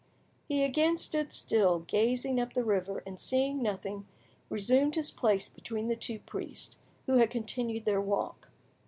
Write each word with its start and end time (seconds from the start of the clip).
He 0.47 0.63
again 0.63 0.97
stood 0.97 1.31
still, 1.31 1.81
gazing 1.81 2.39
up 2.41 2.53
the 2.53 2.63
river, 2.63 3.03
and, 3.05 3.19
seeing 3.19 3.61
nothing, 3.61 4.07
resumed 4.49 4.95
his 4.95 5.11
place 5.11 5.47
between 5.47 5.89
the 5.89 5.95
two 5.95 6.17
priests, 6.21 6.77
who 7.05 7.17
had 7.17 7.29
continued 7.29 7.85
their 7.85 8.01
walk. 8.01 8.49